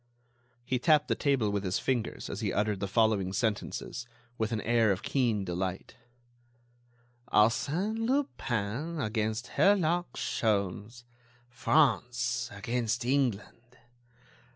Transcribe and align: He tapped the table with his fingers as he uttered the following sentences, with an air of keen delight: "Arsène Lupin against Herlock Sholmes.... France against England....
He 0.65 0.79
tapped 0.79 1.09
the 1.09 1.13
table 1.13 1.51
with 1.51 1.63
his 1.63 1.77
fingers 1.77 2.27
as 2.27 2.39
he 2.41 2.51
uttered 2.51 2.79
the 2.79 2.87
following 2.87 3.33
sentences, 3.33 4.07
with 4.35 4.51
an 4.51 4.59
air 4.61 4.91
of 4.91 5.03
keen 5.03 5.45
delight: 5.45 5.95
"Arsène 7.31 8.07
Lupin 8.07 8.99
against 8.99 9.57
Herlock 9.57 10.13
Sholmes.... 10.15 11.03
France 11.51 12.49
against 12.51 13.05
England.... 13.05 13.77